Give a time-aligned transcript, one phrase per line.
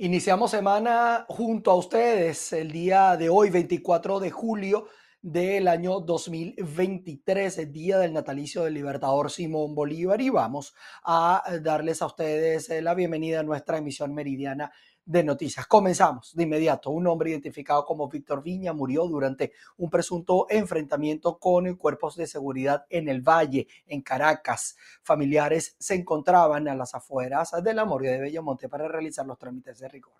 [0.00, 4.86] Iniciamos semana junto a ustedes el día de hoy, 24 de julio
[5.20, 10.72] del año 2023, el día del natalicio del libertador Simón Bolívar, y vamos
[11.02, 14.70] a darles a ustedes la bienvenida a nuestra emisión meridiana
[15.08, 15.66] de noticias.
[15.66, 16.90] Comenzamos de inmediato.
[16.90, 22.84] Un hombre identificado como Víctor Viña murió durante un presunto enfrentamiento con cuerpos de seguridad
[22.90, 24.76] en el Valle, en Caracas.
[25.02, 29.78] Familiares se encontraban a las afueras de la morgue de Bellomonte para realizar los trámites
[29.78, 30.12] de rigor.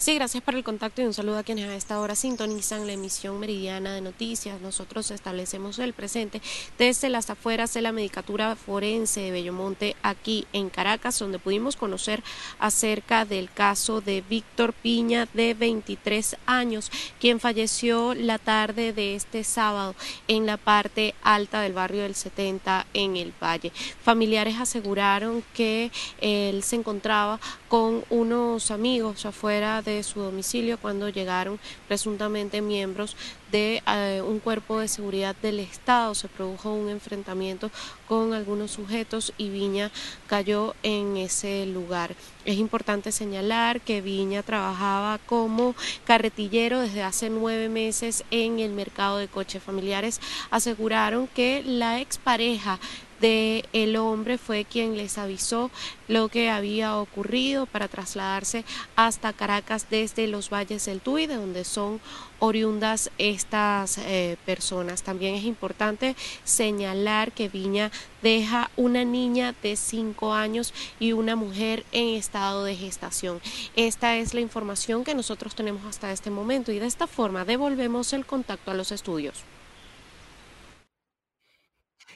[0.00, 2.94] Sí, gracias por el contacto y un saludo a quienes a esta hora sintonizan la
[2.94, 4.58] emisión meridiana de noticias.
[4.62, 6.40] Nosotros establecemos el presente
[6.78, 12.22] desde las afueras de la Medicatura Forense de Bellomonte, aquí en Caracas, donde pudimos conocer
[12.58, 16.90] acerca del caso de Víctor Piña, de 23 años,
[17.20, 19.94] quien falleció la tarde de este sábado
[20.28, 23.70] en la parte alta del barrio del 70 en el Valle.
[24.02, 25.90] Familiares aseguraron que
[26.22, 33.16] él se encontraba con unos amigos afuera de su domicilio cuando llegaron presuntamente miembros
[33.50, 36.14] de eh, un cuerpo de seguridad del Estado.
[36.14, 37.70] Se produjo un enfrentamiento
[38.08, 39.90] con algunos sujetos y Viña
[40.26, 42.14] cayó en ese lugar.
[42.44, 49.18] Es importante señalar que Viña trabajaba como carretillero desde hace nueve meses en el mercado
[49.18, 50.20] de coches familiares.
[50.50, 52.78] Aseguraron que la expareja
[53.20, 55.70] de el hombre fue quien les avisó
[56.08, 58.64] lo que había ocurrido para trasladarse
[58.96, 62.00] hasta Caracas desde los valles del Tuy, de donde son
[62.38, 63.10] oriundas
[63.52, 65.02] eh, personas.
[65.02, 67.90] También es importante señalar que Viña
[68.22, 73.40] deja una niña de 5 años y una mujer en estado de gestación.
[73.76, 78.12] Esta es la información que nosotros tenemos hasta este momento y de esta forma devolvemos
[78.12, 79.44] el contacto a los estudios.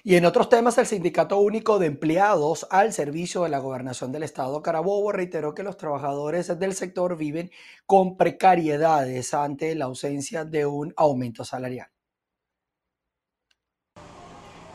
[0.07, 4.25] Y en otros temas, el Sindicato Único de Empleados al Servicio de la Gobernación del
[4.25, 7.51] Estado Carabobo reiteró que los trabajadores del sector viven
[7.87, 11.94] con precariedades ante la ausencia de un aumento salarial.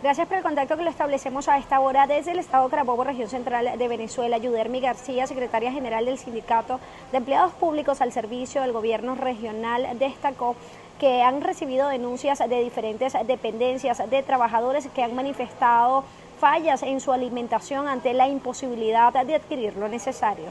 [0.01, 3.27] Gracias por el contacto que lo establecemos a esta hora desde el Estado Carabobo, región
[3.27, 4.37] central de Venezuela.
[4.37, 6.79] Yudermi García, secretaria general del Sindicato
[7.11, 10.55] de Empleados Públicos al Servicio del Gobierno Regional, destacó
[10.99, 16.05] que han recibido denuncias de diferentes dependencias de trabajadores que han manifestado
[16.39, 20.45] fallas en su alimentación ante la imposibilidad de adquirir lo necesario.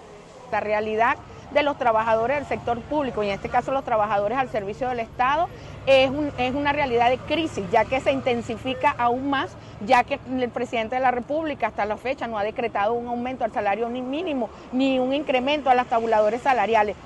[0.52, 1.16] La realidad
[1.50, 5.00] de los trabajadores del sector público, y en este caso los trabajadores al servicio del
[5.00, 5.48] Estado,
[5.86, 9.56] es, es, una realidad de crisis, ya que se intensifica aún más,
[9.86, 13.44] ya que el presidente de la República hasta la fecha no ha decretado un aumento
[13.44, 16.96] al salario mínimo ni un incremento a los tabuladores salariales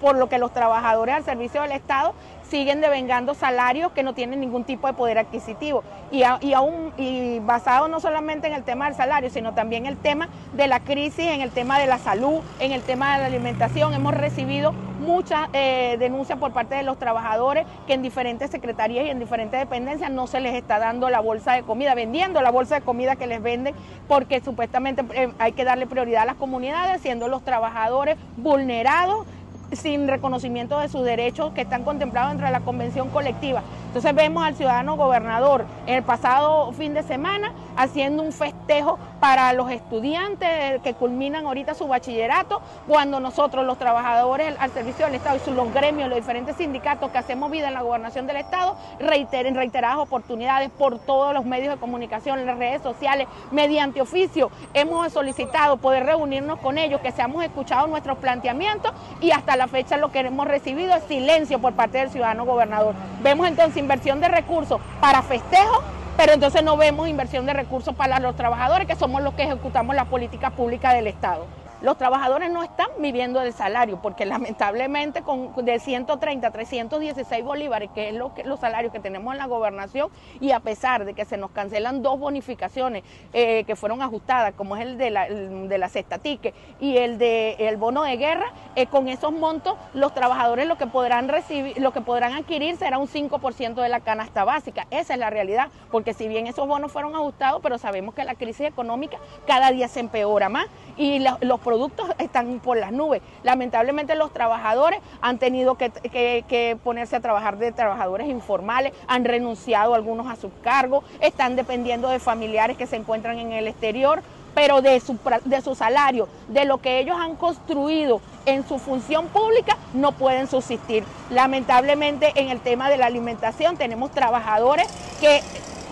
[0.00, 2.14] por lo que los trabajadores al servicio del Estado
[2.50, 5.84] siguen devengando salarios que no tienen ningún tipo de poder adquisitivo.
[6.10, 9.96] Y, aún y basado no solamente en el tema del salario, sino también en el
[9.96, 13.26] tema de la crisis, en el tema de la salud, en el tema de la
[13.26, 13.94] alimentación.
[13.94, 19.10] Hemos recibido muchas eh, denuncias por parte de los trabajadores que en diferentes secretarías y
[19.10, 22.74] en diferentes dependencias no se les está dando la bolsa de comida, vendiendo la bolsa
[22.74, 23.74] de comida que les venden,
[24.08, 29.26] porque supuestamente eh, hay que darle prioridad a las comunidades, siendo los trabajadores vulnerados
[29.72, 33.62] sin reconocimiento de sus derechos que están contemplados dentro de la convención colectiva.
[33.86, 39.52] Entonces vemos al ciudadano gobernador en el pasado fin de semana haciendo un festejo para
[39.52, 45.38] los estudiantes que culminan ahorita su bachillerato, cuando nosotros los trabajadores al servicio del Estado
[45.46, 49.54] y los gremios, los diferentes sindicatos que hacemos vida en la gobernación del Estado, reiteren
[49.54, 55.76] reiteradas oportunidades por todos los medios de comunicación, las redes sociales, mediante oficio, hemos solicitado
[55.76, 60.20] poder reunirnos con ellos, que seamos escuchados nuestros planteamientos y hasta la fecha lo que
[60.20, 62.94] hemos recibido es silencio por parte del ciudadano gobernador.
[63.22, 65.82] Vemos entonces inversión de recursos para festejos
[66.16, 69.96] pero entonces no vemos inversión de recursos para los trabajadores, que somos los que ejecutamos
[69.96, 71.46] la política pública del Estado.
[71.82, 77.90] Los trabajadores no están viviendo del salario porque lamentablemente con de 130 a 316 bolívares,
[77.94, 81.14] que es lo que, los salarios que tenemos en la gobernación, y a pesar de
[81.14, 83.02] que se nos cancelan dos bonificaciones
[83.32, 87.16] eh, que fueron ajustadas, como es el de la, de la cesta tique y el
[87.16, 91.78] de el bono de guerra, eh, con esos montos los trabajadores lo que podrán recibir,
[91.80, 94.86] lo que podrán adquirir será un 5% de la canasta básica.
[94.90, 98.34] Esa es la realidad, porque si bien esos bonos fueron ajustados, pero sabemos que la
[98.34, 100.66] crisis económica cada día se empeora más
[100.96, 103.22] y los productos están por las nubes.
[103.44, 110.26] Lamentablemente los trabajadores han tenido que, ponerse a trabajar de trabajadores informales, han renunciado algunos
[110.26, 114.20] a sus cargos, están dependiendo de familiares que se encuentran en el exterior
[114.52, 119.28] pero de su, de su salario, de lo que ellos han construido en su función
[119.28, 121.04] pública, no pueden subsistir.
[121.30, 124.88] Lamentablemente en el tema de la alimentación tenemos trabajadores
[125.20, 125.40] que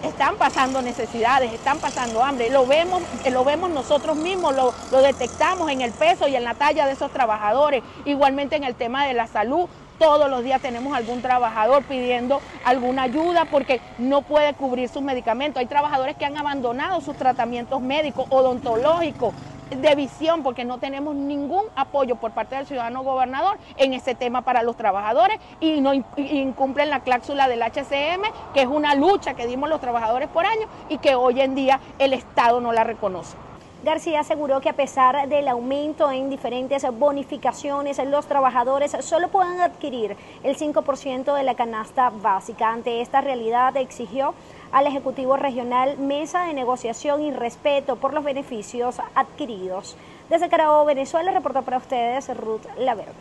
[0.02, 2.50] están pasando necesidades, están pasando hambre.
[2.50, 6.54] Lo vemos, lo vemos nosotros mismos, lo, lo detectamos en el peso y en la
[6.54, 7.82] talla de esos trabajadores.
[8.04, 9.68] Igualmente en el tema de la salud,
[9.98, 15.60] todos los días tenemos algún trabajador pidiendo alguna ayuda porque no puede cubrir sus medicamentos.
[15.60, 19.34] Hay trabajadores que han abandonado sus tratamientos médicos, odontológicos,
[19.70, 24.42] de visión, porque no tenemos ningún apoyo por parte del ciudadano gobernador en ese tema
[24.42, 28.22] para los trabajadores y no incumplen la cláusula del HCM,
[28.54, 31.80] que es una lucha que dimos los trabajadores por año y que hoy en día
[31.98, 33.36] el Estado no la reconoce.
[33.84, 40.16] García aseguró que a pesar del aumento en diferentes bonificaciones, los trabajadores solo pueden adquirir
[40.42, 42.72] el 5% de la canasta básica.
[42.72, 44.34] Ante esta realidad exigió
[44.72, 49.96] al Ejecutivo Regional mesa de negociación y respeto por los beneficios adquiridos.
[50.28, 53.12] Desde Carabobo, Venezuela, reportó para ustedes Ruth Laverde.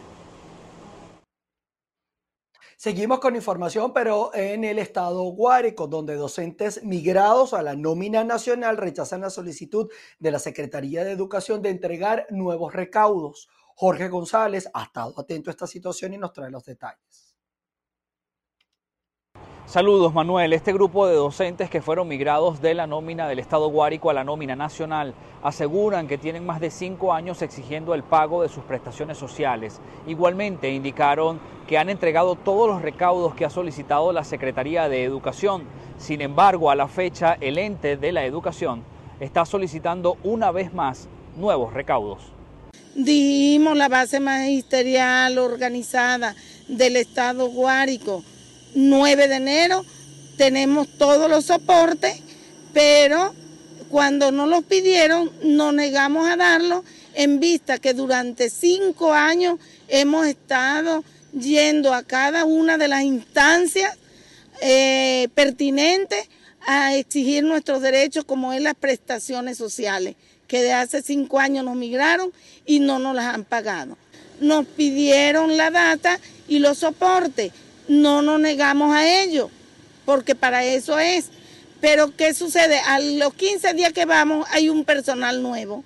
[2.79, 8.77] Seguimos con información, pero en el estado Guárico, donde docentes migrados a la nómina nacional
[8.77, 9.89] rechazan la solicitud
[10.19, 13.50] de la Secretaría de Educación de entregar nuevos recaudos.
[13.73, 17.26] Jorge González ha estado atento a esta situación y nos trae los detalles.
[19.67, 24.09] Saludos Manuel, este grupo de docentes que fueron migrados de la nómina del Estado Guárico
[24.09, 28.47] a la nómina nacional aseguran que tienen más de cinco años exigiendo el pago de
[28.47, 29.81] sus prestaciones sociales.
[30.07, 35.63] Igualmente indicaron que han entregado todos los recaudos que ha solicitado la Secretaría de Educación.
[35.97, 38.83] Sin embargo, a la fecha, el ente de la educación
[39.19, 42.31] está solicitando una vez más nuevos recaudos.
[42.95, 46.37] Dimos la base magisterial organizada
[46.69, 48.23] del Estado Guárico
[48.75, 49.85] 9 de enero
[50.37, 52.15] tenemos todos los soportes,
[52.73, 53.33] pero
[53.89, 56.83] cuando nos los pidieron, nos negamos a darlos
[57.15, 61.03] en vista que durante cinco años hemos estado
[61.33, 63.97] yendo a cada una de las instancias
[64.61, 66.29] eh, pertinentes
[66.61, 70.15] a exigir nuestros derechos como es las prestaciones sociales,
[70.47, 72.31] que de hace cinco años nos migraron
[72.65, 73.97] y no nos las han pagado.
[74.39, 77.51] Nos pidieron la data y los soportes
[77.88, 79.50] no nos negamos a ello,
[80.06, 81.25] porque para eso es.
[81.81, 82.80] Pero ¿qué sucede?
[82.80, 85.84] A los 15 días que vamos hay un personal nuevo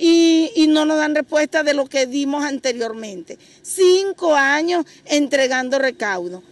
[0.00, 3.38] y, no nos dan respuesta de lo que dimos anteriormente.
[3.62, 6.42] Cinco años entregando recaudo.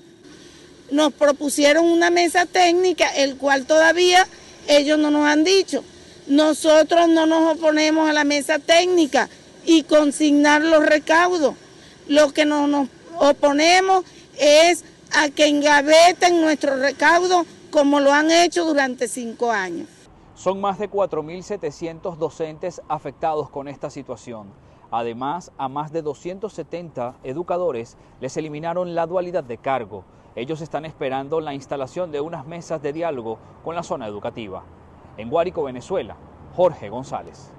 [0.91, 4.27] Nos propusieron una mesa técnica, el cual todavía
[4.69, 5.83] ellos no nos han dicho.
[6.27, 9.31] Nosotros no nos oponemos a la mesa técnica
[9.65, 11.55] y consignar los recaudos.
[12.07, 14.05] Lo que no nos oponemos
[14.39, 19.89] es a que engaveten nuestro recaudo como lo han hecho durante cinco años.
[20.35, 24.53] Son más de 4.700 docentes afectados con esta situación.
[24.91, 30.05] Además, a más de 270 educadores les eliminaron la dualidad de cargo.
[30.35, 34.63] Ellos están esperando la instalación de unas mesas de diálogo con la zona educativa.
[35.17, 36.17] En Guárico, Venezuela,
[36.55, 37.53] Jorge González.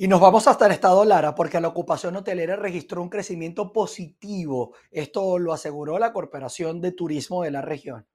[0.00, 4.72] Y nos vamos hasta el estado Lara porque la ocupación hotelera registró un crecimiento positivo.
[4.92, 8.06] Esto lo aseguró la Corporación de Turismo de la región.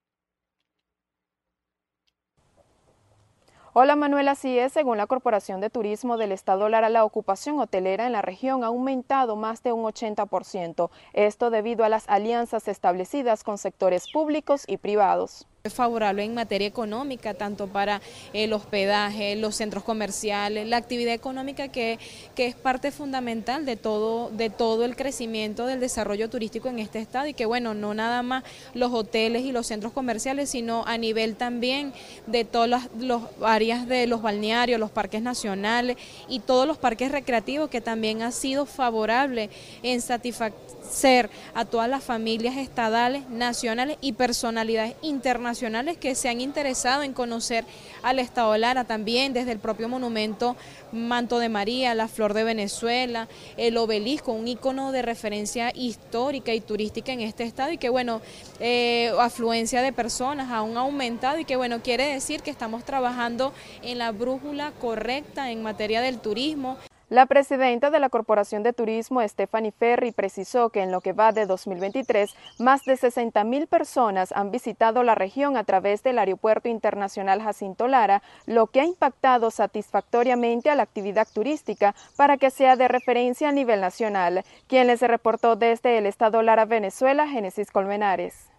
[3.74, 4.72] Hola Manuel, así es.
[4.72, 8.68] Según la Corporación de Turismo del Estado Lara, la ocupación hotelera en la región ha
[8.68, 10.90] aumentado más de un 80%.
[11.12, 15.50] Esto debido a las alianzas establecidas con sectores públicos y privados.
[15.66, 18.02] Es favorable en materia económica, tanto para
[18.34, 22.00] el hospedaje, los centros comerciales, la actividad económica que,
[22.36, 27.00] que, es parte fundamental de todo, de todo el crecimiento del desarrollo turístico en este
[27.00, 28.44] estado y que bueno, no nada más
[28.74, 31.94] los hoteles y los centros comerciales, sino a nivel también
[32.28, 35.96] de todas las áreas de los balnearios, los parques nacionales
[36.28, 39.50] y todos los parques recreativos que también ha sido favorable
[39.82, 46.42] en satisfacción ser a todas las familias estadales, nacionales y personalidades internacionales que se han
[46.42, 47.66] interesado en conocer
[48.02, 50.56] al Estado Lara también desde el propio monumento
[50.92, 56.62] Manto de María, la Flor de Venezuela, el obelisco, un icono de referencia histórica y
[56.62, 58.22] turística en este estado y que bueno,
[58.60, 63.98] eh, afluencia de personas ha aumentado y que bueno, quiere decir que estamos trabajando en
[63.98, 66.78] la brújula correcta en materia del turismo.
[67.14, 71.32] La presidenta de la Corporación de Turismo, Stephanie Ferri, precisó que en lo que va
[71.32, 76.70] de 2023, más de 60 mil personas han visitado la región a través del Aeropuerto
[76.70, 82.78] Internacional Jacinto Lara, lo que ha impactado satisfactoriamente a la actividad turística para que sea
[82.78, 84.44] de referencia a nivel nacional.
[84.66, 88.53] Quien les reportó desde el Estado Lara, Venezuela, Génesis Colmenares.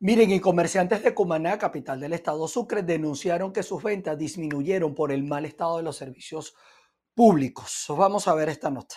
[0.00, 5.10] Miren, y comerciantes de Cumaná, capital del estado Sucre, denunciaron que sus ventas disminuyeron por
[5.10, 6.54] el mal estado de los servicios
[7.14, 7.86] públicos.
[7.88, 8.94] Vamos a ver esta nota.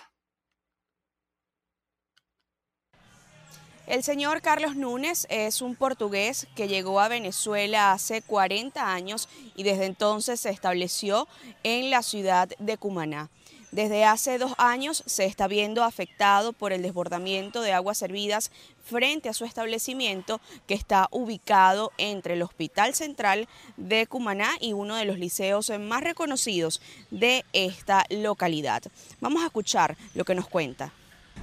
[3.88, 9.64] El señor Carlos Núñez es un portugués que llegó a Venezuela hace 40 años y
[9.64, 11.28] desde entonces se estableció
[11.64, 13.32] en la ciudad de Cumaná.
[13.72, 18.52] Desde hace dos años se está viendo afectado por el desbordamiento de aguas servidas
[18.84, 23.48] frente a su establecimiento que está ubicado entre el Hospital Central
[23.78, 28.84] de Cumaná y uno de los liceos más reconocidos de esta localidad.
[29.22, 30.92] Vamos a escuchar lo que nos cuenta.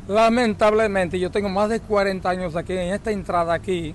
[0.06, 3.94] Lamentablemente, yo tengo más de 40 años aquí, en esta entrada aquí,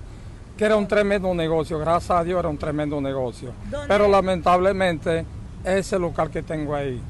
[0.58, 3.52] que era un tremendo negocio, gracias a Dios era un tremendo negocio.
[3.86, 5.24] Pero lamentablemente,
[5.62, 7.00] ese local que tengo ahí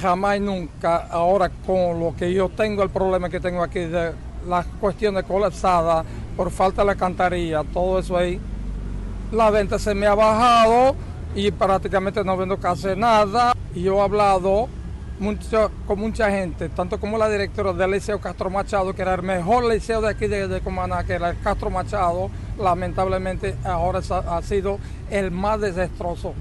[0.00, 4.12] jamás nunca, ahora con lo que yo tengo, el problema que tengo aquí de
[4.46, 6.04] las cuestiones colapsadas
[6.36, 8.40] por falta de la cantarilla, todo eso ahí,
[9.32, 10.94] la venta se me ha bajado
[11.34, 13.52] y prácticamente no vendo casi nada.
[13.74, 14.68] Y yo he hablado
[15.18, 19.22] mucho, con mucha gente, tanto como la directora del Liceo Castro Machado, que era el
[19.22, 24.42] mejor liceo de aquí de, de Comaná, que era el Castro Machado, lamentablemente ahora ha
[24.42, 24.78] sido
[25.10, 26.34] el más desastroso.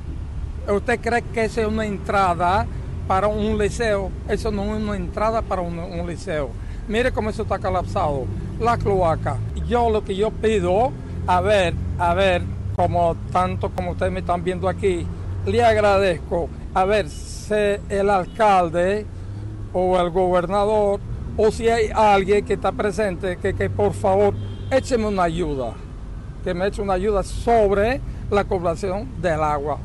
[0.67, 2.65] ¿Usted cree que esa es una entrada?
[3.07, 6.49] Para un liceo, eso no es una entrada para un, liceo.
[6.87, 8.25] Mire cómo eso está colapsado.
[8.59, 9.37] La cloaca.
[9.67, 10.91] Yo lo que yo pido,
[11.27, 12.43] a ver, a ver,
[12.75, 15.05] como tanto como ustedes me están viendo aquí,
[15.45, 17.53] le agradezco, a ver, si
[17.89, 19.05] el alcalde
[19.73, 20.99] o el gobernador,
[21.37, 24.33] o si hay alguien que está presente, que, que por favor
[24.71, 25.73] écheme una ayuda,
[26.43, 29.79] que me eche una ayuda sobre la población del agua.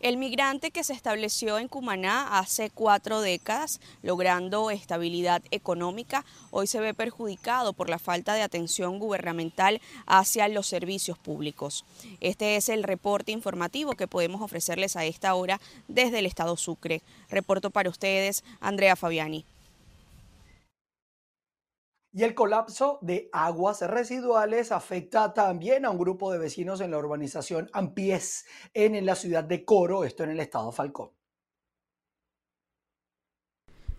[0.00, 6.80] El migrante que se estableció en Cumaná hace cuatro décadas, logrando estabilidad económica, hoy se
[6.80, 11.84] ve perjudicado por la falta de atención gubernamental hacia los servicios públicos.
[12.20, 17.02] Este es el reporte informativo que podemos ofrecerles a esta hora desde el Estado Sucre.
[17.28, 19.44] Reporto para ustedes, Andrea Fabiani.
[22.12, 26.98] Y el colapso de aguas residuales afecta también a un grupo de vecinos en la
[26.98, 31.19] urbanización Ampiés, en la ciudad de Coro, esto en el estado Falcón.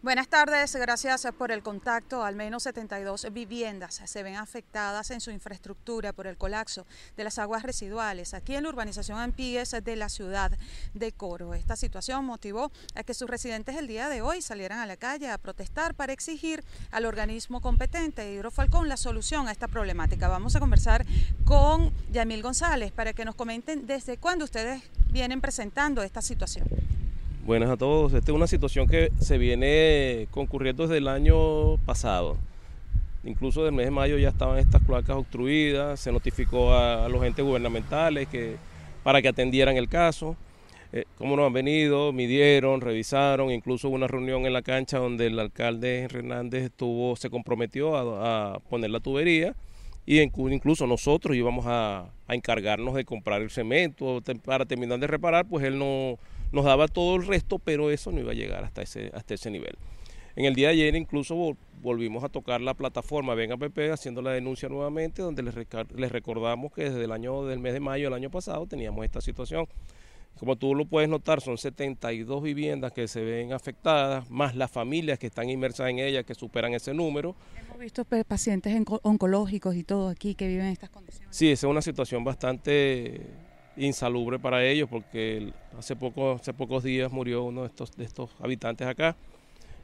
[0.03, 2.23] Buenas tardes, gracias por el contacto.
[2.23, 7.37] Al menos 72 viviendas se ven afectadas en su infraestructura por el colapso de las
[7.37, 10.57] aguas residuales aquí en la urbanización Ampíes de la ciudad
[10.95, 11.53] de Coro.
[11.53, 15.29] Esta situación motivó a que sus residentes el día de hoy salieran a la calle
[15.29, 20.27] a protestar para exigir al organismo competente Hidrofalcón la solución a esta problemática.
[20.27, 21.05] Vamos a conversar
[21.45, 24.81] con Yamil González para que nos comenten desde cuándo ustedes
[25.11, 26.90] vienen presentando esta situación.
[27.43, 28.13] Buenas a todos.
[28.13, 32.37] Esta es una situación que se viene concurriendo desde el año pasado.
[33.23, 37.43] Incluso del mes de mayo ya estaban estas cloacas obstruidas, se notificó a, los entes
[37.43, 38.57] gubernamentales que,
[39.01, 40.35] para que atendieran el caso.
[40.93, 45.25] Eh, como nos han venido, midieron, revisaron, incluso hubo una reunión en la cancha donde
[45.25, 49.55] el alcalde Hernández estuvo, se comprometió a, poner la tubería
[50.05, 55.45] y incluso nosotros íbamos a, a encargarnos de comprar el cemento para terminar de reparar,
[55.47, 56.19] pues él no,
[56.51, 59.49] nos daba todo el resto, pero eso no iba a llegar hasta ese, hasta ese
[59.51, 59.77] nivel.
[60.35, 64.31] En el día de ayer incluso volvimos a tocar la plataforma Venga PP haciendo la
[64.31, 65.55] denuncia nuevamente, donde les,
[65.95, 69.19] les recordamos que desde el año del mes de mayo del año pasado teníamos esta
[69.19, 69.67] situación.
[70.39, 75.19] Como tú lo puedes notar, son 72 viviendas que se ven afectadas, más las familias
[75.19, 77.35] que están inmersas en ellas que superan ese número.
[77.59, 81.35] Hemos visto pacientes oncológicos y todo aquí que viven en estas condiciones.
[81.35, 83.21] Sí, esa es una situación bastante
[83.85, 88.87] insalubre para ellos porque hace, hace pocos días murió uno de estos, de estos habitantes
[88.87, 89.15] acá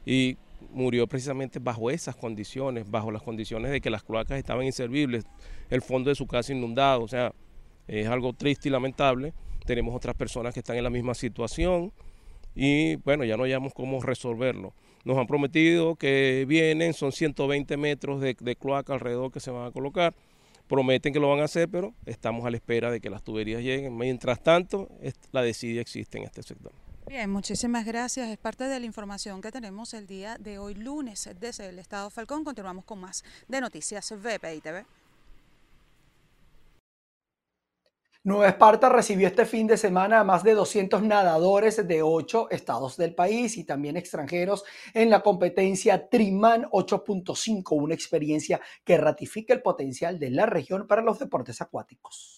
[0.06, 0.36] y
[0.72, 5.24] murió precisamente bajo esas condiciones, bajo las condiciones de que las cloacas estaban inservibles,
[5.70, 7.32] el fondo de su casa inundado, o sea,
[7.86, 9.32] es algo triste y lamentable.
[9.66, 11.92] Tenemos otras personas que están en la misma situación
[12.54, 14.72] y bueno, ya no hayamos cómo resolverlo.
[15.04, 19.66] Nos han prometido que vienen, son 120 metros de, de cloaca alrededor que se van
[19.66, 20.14] a colocar
[20.68, 23.62] prometen que lo van a hacer, pero estamos a la espera de que las tuberías
[23.62, 23.96] lleguen.
[23.96, 24.88] Mientras tanto,
[25.32, 26.72] la desidia existe en este sector.
[27.08, 28.28] Bien, muchísimas gracias.
[28.28, 32.10] Es parte de la información que tenemos el día de hoy, lunes, desde el Estado
[32.10, 32.44] Falcón.
[32.44, 34.84] Continuamos con más de Noticias VPI TV.
[38.24, 42.96] Nueva Esparta recibió este fin de semana a más de 200 nadadores de ocho estados
[42.96, 49.62] del país y también extranjeros en la competencia Triman 8.5, una experiencia que ratifica el
[49.62, 52.37] potencial de la región para los deportes acuáticos.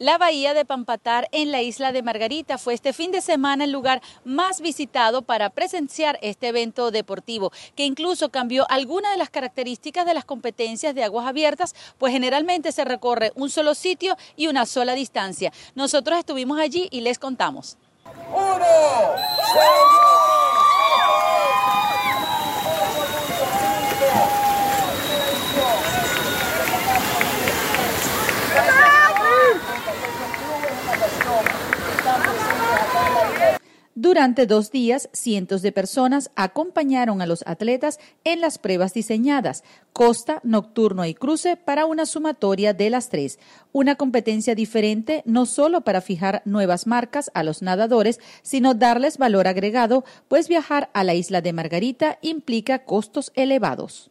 [0.00, 3.70] La bahía de Pampatar en la isla de Margarita fue este fin de semana el
[3.70, 10.04] lugar más visitado para presenciar este evento deportivo, que incluso cambió algunas de las características
[10.04, 14.66] de las competencias de aguas abiertas, pues generalmente se recorre un solo sitio y una
[14.66, 15.52] sola distancia.
[15.76, 17.78] Nosotros estuvimos allí y les contamos.
[33.96, 40.40] Durante dos días, cientos de personas acompañaron a los atletas en las pruebas diseñadas, costa,
[40.42, 43.38] nocturno y cruce para una sumatoria de las tres.
[43.70, 49.46] Una competencia diferente no solo para fijar nuevas marcas a los nadadores, sino darles valor
[49.46, 54.10] agregado, pues viajar a la isla de Margarita implica costos elevados.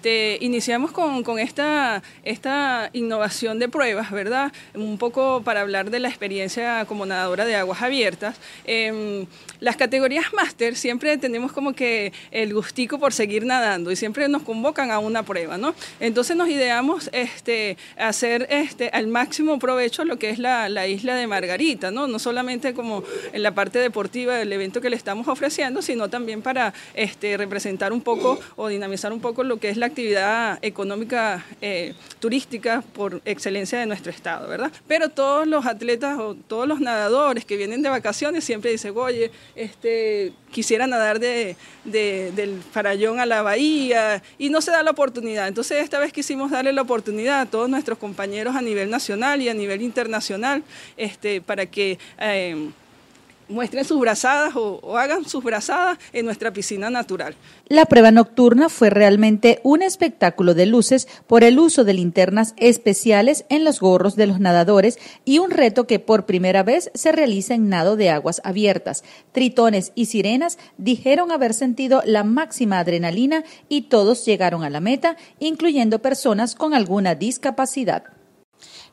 [0.00, 4.50] Este, iniciamos con, con esta, esta, innovación de pruebas, ¿verdad?
[4.72, 8.36] Un poco para hablar de la experiencia como nadadora de aguas abiertas.
[8.64, 9.26] Em,
[9.60, 14.40] las categorías máster siempre tenemos como que el gustico por seguir nadando y siempre nos
[14.40, 15.74] convocan a una prueba, ¿no?
[16.00, 21.14] Entonces nos ideamos este, hacer este, al máximo provecho lo que es la, la isla
[21.14, 22.06] de Margarita, ¿no?
[22.06, 23.04] No solamente como
[23.34, 27.92] en la parte deportiva del evento que le estamos ofreciendo, sino también para este, representar
[27.92, 33.20] un poco o dinamizar un poco lo que es la actividad económica eh, turística por
[33.24, 34.72] excelencia de nuestro estado, ¿verdad?
[34.88, 39.30] Pero todos los atletas o todos los nadadores que vienen de vacaciones siempre dicen, oye,
[39.54, 45.48] este, quisiera nadar de, del Farallón a la bahía y no se da la oportunidad.
[45.48, 49.48] Entonces esta vez quisimos darle la oportunidad a todos nuestros compañeros a nivel nacional y
[49.48, 50.62] a nivel internacional
[50.96, 51.98] este, para que...
[52.18, 52.70] Eh,
[53.50, 57.34] muestren sus brazadas o, hagan sus brazadas en nuestra piscina natural.
[57.68, 63.44] La prueba nocturna fue realmente un espectáculo de luces por el uso de linternas especiales
[63.48, 67.54] en los gorros de los nadadores y un reto que por primera vez se realiza
[67.54, 69.04] en nado de aguas abiertas.
[69.32, 75.16] Tritones y sirenas dijeron haber sentido la máxima adrenalina y todos llegaron a la meta,
[75.38, 78.19] incluyendo personas con alguna discapacidad.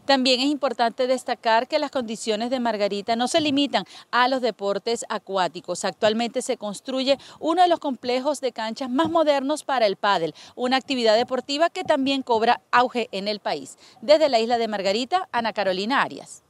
[0.08, 5.04] También es importante destacar que las condiciones de Margarita no se limitan a los deportes
[5.10, 5.84] acuáticos.
[5.84, 10.78] Actualmente se construye uno de los complejos de canchas más modernos para el pádel, una
[10.78, 13.78] actividad deportiva que también cobra auge en el país.
[14.02, 16.42] Desde la isla de Margarita, Ana Carolina Arias.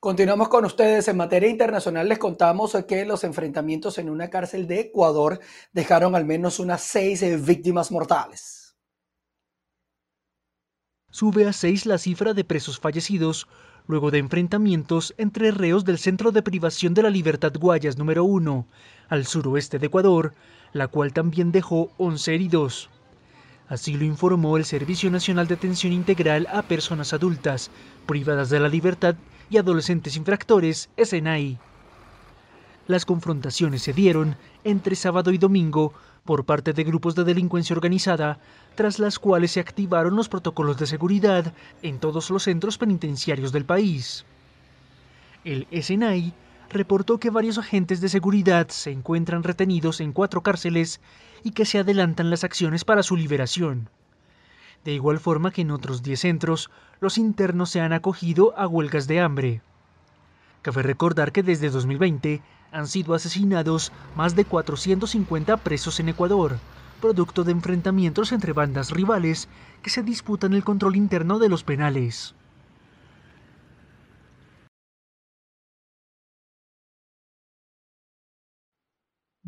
[0.00, 1.06] Continuamos con ustedes.
[1.06, 5.38] En materia internacional les contamos que los enfrentamientos en una cárcel de Ecuador
[5.72, 8.65] dejaron al menos unas seis víctimas mortales
[11.16, 13.48] sube a seis la cifra de presos fallecidos
[13.86, 18.66] luego de enfrentamientos entre reos del Centro de Privación de la Libertad Guayas número 1
[19.08, 20.34] al suroeste de Ecuador,
[20.74, 22.90] la cual también dejó 11 heridos.
[23.66, 27.70] Así lo informó el Servicio Nacional de Atención Integral a Personas Adultas,
[28.04, 29.14] Privadas de la Libertad
[29.48, 31.58] y Adolescentes Infractores, SNAI.
[32.88, 35.94] Las confrontaciones se dieron entre sábado y domingo
[36.26, 38.38] por parte de grupos de delincuencia organizada,
[38.74, 43.64] tras las cuales se activaron los protocolos de seguridad en todos los centros penitenciarios del
[43.64, 44.26] país.
[45.44, 46.34] El SNAI
[46.70, 51.00] reportó que varios agentes de seguridad se encuentran retenidos en cuatro cárceles
[51.44, 53.88] y que se adelantan las acciones para su liberación.
[54.84, 59.06] De igual forma que en otros 10 centros, los internos se han acogido a huelgas
[59.06, 59.62] de hambre.
[60.62, 66.56] Cabe recordar que desde 2020 han sido asesinados más de 450 presos en Ecuador,
[67.00, 69.48] producto de enfrentamientos entre bandas rivales
[69.82, 72.34] que se disputan el control interno de los penales.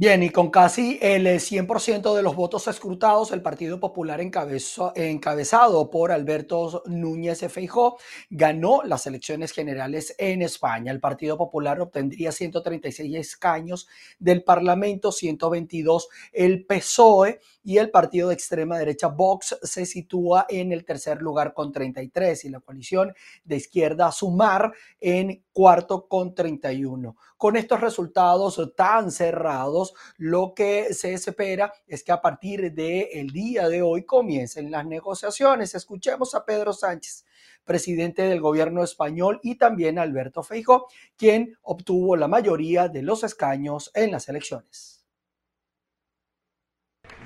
[0.00, 6.12] Bien, y con casi el 100% de los votos escrutados, el Partido Popular encabezado por
[6.12, 7.98] Alberto Núñez Feijó
[8.30, 10.92] ganó las elecciones generales en España.
[10.92, 13.88] El Partido Popular obtendría 136 escaños
[14.20, 20.72] del Parlamento, 122 el PSOE y el partido de extrema derecha Vox se sitúa en
[20.72, 23.12] el tercer lugar con 33 y la coalición
[23.44, 27.14] de izquierda Sumar en cuarto con 31.
[27.36, 33.68] Con estos resultados tan cerrados, lo que se espera es que a partir del día
[33.68, 35.74] de hoy comiencen las negociaciones.
[35.74, 37.26] Escuchemos a Pedro Sánchez,
[37.66, 40.86] presidente del gobierno español, y también a Alberto Feijóo,
[41.18, 44.97] quien obtuvo la mayoría de los escaños en las elecciones.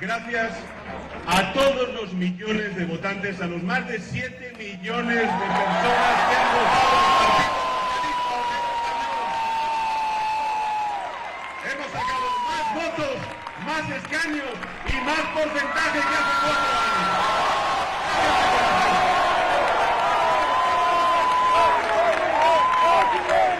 [0.02, 0.52] Gracias
[1.28, 6.34] a todos los millones de votantes, a los más de 7 millones de personas que
[6.34, 7.12] han votado
[12.74, 13.16] votos,
[13.64, 14.50] más escaños
[14.88, 17.12] y más porcentaje que hace cuatro años.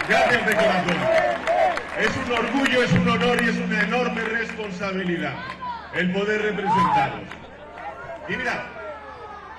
[0.09, 0.99] Gracias de corazón.
[1.99, 5.35] Es un orgullo, es un honor y es una enorme responsabilidad
[5.95, 7.27] el poder representarlos.
[8.29, 8.63] Y mirad,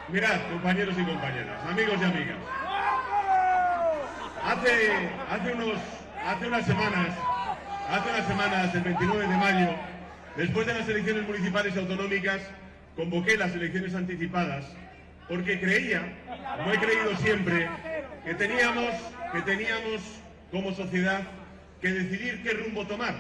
[0.09, 2.37] mirad, compañeros y compañeras, amigos y amigas.
[4.45, 5.79] Hace, hace, unos,
[6.27, 7.09] hace unas semanas
[7.91, 9.75] Hace unas semanas, el 29 de mayo,
[10.37, 12.41] después de las elecciones municipales y autonómicas,
[12.97, 14.65] convoqué las elecciones anticipadas
[15.29, 16.01] porque creía,
[16.57, 17.69] como he creído siempre,
[18.25, 18.91] que teníamos,
[19.33, 20.01] que teníamos
[20.51, 21.23] como sociedad
[21.83, 23.15] que decidir qué rumbo tomar.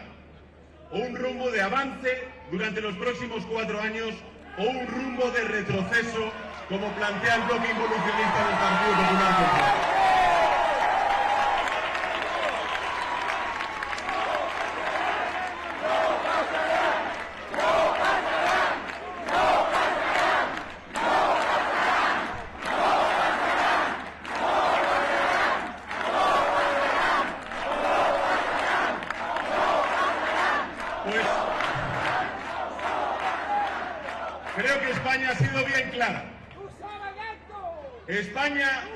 [0.94, 4.14] O un rumbo de avance durante los próximos cuatro años
[4.57, 6.30] o un rumbo de retroceso
[6.68, 9.94] como plantea el bloque involucionista del Partido Popular.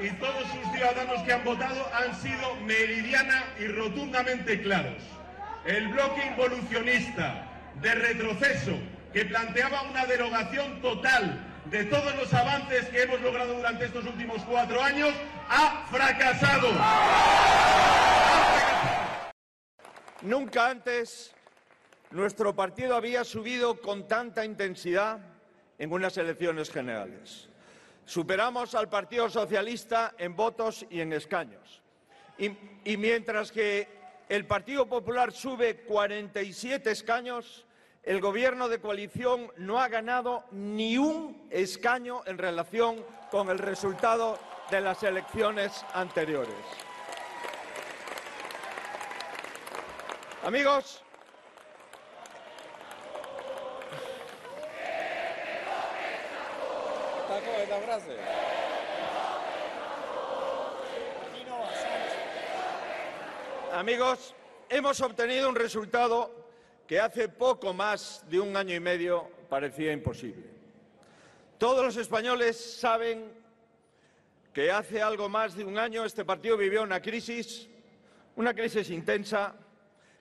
[0.01, 3.67] y todos sus ciudadanos que han votado han sido meridiana y
[4.57, 5.03] claros.
[5.67, 7.47] El bloque involucionista
[7.83, 8.73] de retroceso
[9.13, 14.43] que planteaba una derogación total de todos los avances que hemos logrado durante estos últimos
[14.45, 15.11] cuatro años
[15.49, 16.69] ha fracasado.
[20.23, 21.35] Nunca antes
[22.11, 25.21] nuestro partido había subido con tanta intensidad
[25.79, 27.49] en unas elecciones generales.
[28.05, 31.83] Superamos al Partido Socialista en votos y en escaños.
[32.39, 33.98] Y, mientras que
[34.29, 37.65] el Partido Popular sube 47 escaños,
[38.03, 44.39] el Gobierno de coalición no ha ganado ni un escaño en relación con el resultado
[44.71, 46.55] de las elecciones anteriores.
[50.45, 51.03] Amigos,
[63.73, 64.35] Amigos,
[64.69, 66.31] hemos obtenido un resultado
[66.87, 70.45] que hace poco más de un año y medio parecía imposible.
[71.59, 73.31] Todos los españoles saben
[74.53, 77.69] que hace algo más de un año este partido vivió una crisis,
[78.37, 79.55] una crisis intensa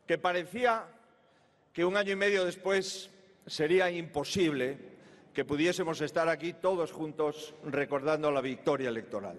[0.06, 0.86] que parecía
[1.72, 3.10] que un año y medio después
[3.46, 4.78] sería imposible
[5.34, 9.38] que pudiésemos estar aquí todos juntos recordando la victoria electoral.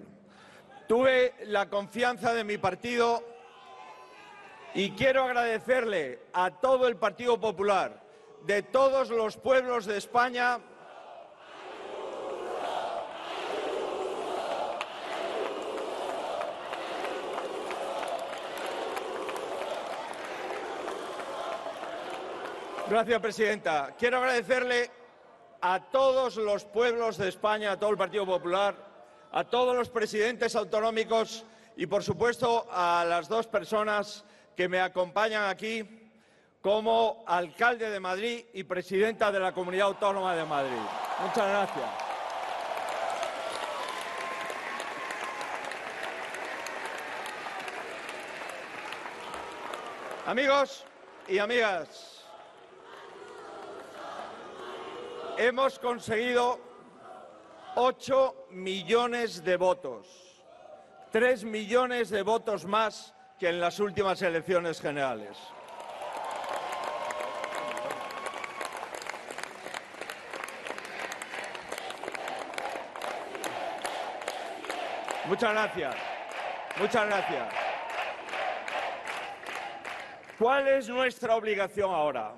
[0.87, 3.38] Tuve la confianza de mi partido
[4.75, 8.03] y quiero agradecerle a todo el Partido Popular,
[8.45, 10.61] de todos los pueblos de España,
[22.91, 23.95] Gracias, Presidenta.
[23.99, 24.91] Quiero agradecerle
[25.61, 28.75] a todos los pueblos de España, a todo el Partido Popular,
[29.31, 31.45] a todos los presidentes autonómicos
[31.77, 34.25] y, por supuesto, a las dos personas
[34.59, 35.89] que me acompañan aquí
[36.61, 40.83] como alcalde de Madrid y presidenta de la Comunidad Autónoma de Madrid.
[41.23, 41.91] Muchas gracias.
[50.27, 50.85] Amigos
[51.29, 52.25] y amigas,
[55.37, 56.59] hemos conseguido
[57.77, 60.09] 8 millones de votos,
[61.13, 65.39] 3 millones de votos más que en las últimas elecciones generales.
[75.27, 75.95] Muchas gracias.
[76.81, 77.55] Muchas gracias.
[80.39, 82.35] ¿Cuál es nuestra obligación ahora?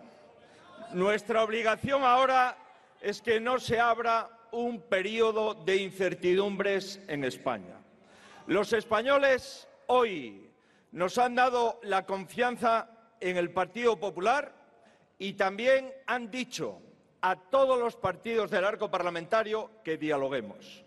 [0.92, 2.56] Nuestra obligación ahora
[3.00, 7.76] es que no se abra un periodo de incertidumbres en España.
[8.46, 10.49] Los españoles hoy
[10.92, 12.88] nos han dado la confianza
[13.20, 14.52] en el Partido Popular
[15.18, 16.80] y también han dicho
[17.20, 20.84] a todos los partidos del arco parlamentario que dialoguemos.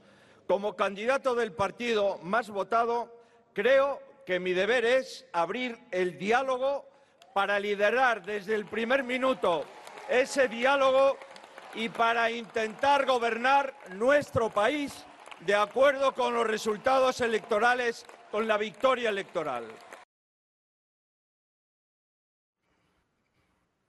[0.47, 3.15] Como candidato del partido más votado,
[3.53, 6.85] creo que mi deber es abrir el diálogo
[7.33, 9.65] para liderar desde el primer minuto
[10.09, 11.17] ese diálogo
[11.75, 15.05] y para intentar gobernar nuestro país
[15.41, 19.65] de acuerdo con los resultados electorales, con la victoria electoral.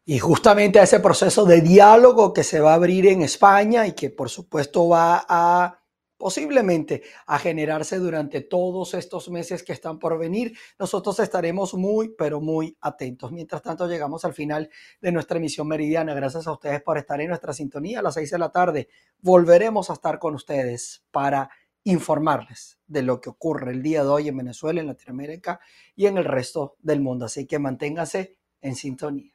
[0.07, 3.93] Y justamente a ese proceso de diálogo que se va a abrir en España y
[3.93, 5.81] que por supuesto va a
[6.19, 10.57] posiblemente a generarse durante todos estos meses que están por venir.
[10.79, 13.33] Nosotros estaremos muy, pero muy atentos.
[13.33, 16.15] Mientras tanto, llegamos al final de nuestra emisión meridiana.
[16.15, 18.89] Gracias a ustedes por estar en nuestra sintonía a las seis de la tarde.
[19.19, 21.51] Volveremos a estar con ustedes para
[21.83, 25.61] informarles de lo que ocurre el día de hoy en Venezuela, en Latinoamérica
[25.95, 27.27] y en el resto del mundo.
[27.27, 29.34] Así que manténganse en sintonía.